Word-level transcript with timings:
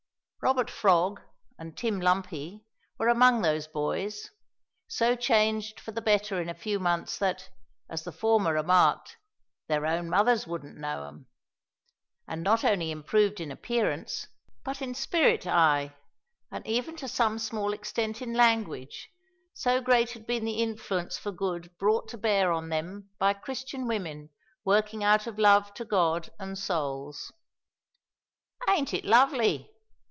Robert 0.43 0.71
Frog 0.71 1.21
and 1.59 1.77
Tim 1.77 1.99
Lumpy 2.01 2.65
were 2.97 3.09
among 3.09 3.43
those 3.43 3.67
boys, 3.67 4.31
so 4.87 5.15
changed 5.15 5.79
for 5.79 5.91
the 5.91 6.01
better 6.01 6.41
in 6.41 6.49
a 6.49 6.55
few 6.55 6.79
months 6.79 7.19
that, 7.19 7.51
as 7.87 8.03
the 8.03 8.11
former 8.11 8.51
remarked, 8.55 9.17
"their 9.67 9.85
own 9.85 10.09
mothers 10.09 10.47
wouldn't 10.47 10.79
know 10.79 11.03
'em," 11.07 11.27
and 12.27 12.41
not 12.41 12.63
only 12.63 12.89
improved 12.89 13.39
in 13.39 13.51
appearance, 13.51 14.25
but 14.65 14.81
in 14.81 14.95
spirit, 14.95 15.45
ay, 15.45 15.93
and 16.49 16.65
even 16.65 16.95
to 16.95 17.07
some 17.07 17.37
small 17.37 17.71
extent 17.71 18.19
in 18.19 18.33
language 18.33 19.11
so 19.53 19.79
great 19.79 20.09
had 20.13 20.25
been 20.25 20.43
the 20.43 20.63
influence 20.63 21.19
for 21.19 21.31
good 21.31 21.69
brought 21.77 22.07
to 22.07 22.17
bear 22.17 22.51
on 22.51 22.69
them 22.69 23.11
by 23.19 23.31
Christian 23.31 23.85
women 23.85 24.31
working 24.65 25.03
out 25.03 25.27
of 25.27 25.37
love 25.37 25.71
to 25.75 25.85
God 25.85 26.31
and 26.39 26.57
souls. 26.57 27.31
"Ain't 28.67 28.91
it 28.91 29.05
lovely?" 29.05 29.67